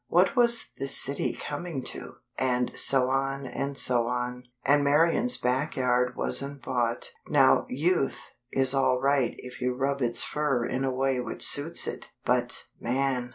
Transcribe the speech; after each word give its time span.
What 0.07 0.35
was 0.35 0.71
this 0.79 0.97
city 0.97 1.33
coming 1.39 1.83
to?" 1.93 2.13
and 2.35 2.71
so 2.73 3.11
on, 3.11 3.45
and 3.45 3.77
so 3.77 4.07
on. 4.07 4.45
And 4.65 4.83
Marian's 4.83 5.37
back 5.37 5.75
yard 5.75 6.15
wasn't 6.15 6.63
bought. 6.65 7.11
Now 7.27 7.67
Youth 7.69 8.19
is 8.51 8.73
all 8.73 8.99
right 8.99 9.35
if 9.37 9.61
you 9.61 9.75
rub 9.75 10.01
its 10.01 10.23
fur 10.23 10.65
in 10.65 10.83
a 10.83 10.91
way 10.91 11.19
which 11.19 11.45
suits 11.45 11.85
it; 11.85 12.09
but, 12.25 12.63
man!! 12.79 13.29